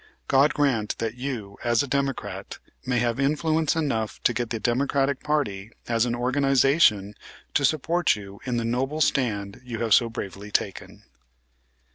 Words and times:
God 0.27 0.55
grant 0.55 0.97
that 0.97 1.13
you, 1.13 1.59
as 1.63 1.83
a 1.83 1.87
Democrat, 1.87 2.57
may 2.87 2.97
have 2.97 3.19
influence 3.19 3.75
enough 3.75 4.19
to 4.23 4.33
get 4.33 4.49
the 4.49 4.59
Democratic 4.59 5.19
party 5.21 5.69
as 5.87 6.07
an 6.07 6.15
organization 6.15 7.13
to 7.53 7.63
support 7.63 8.15
you 8.15 8.39
in 8.43 8.57
the 8.57 8.65
noble 8.65 8.99
stand 9.01 9.61
you 9.63 9.77
have 9.81 9.93
so 9.93 10.09
bravely 10.09 10.49
taken." 10.49 11.03